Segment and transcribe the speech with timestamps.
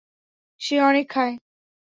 [0.61, 1.33] সে অনেক খায়।